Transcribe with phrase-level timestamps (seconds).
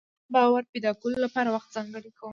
[0.03, 2.29] پر ځان د باور پيدا کولو لپاره وخت ځانګړی کوم.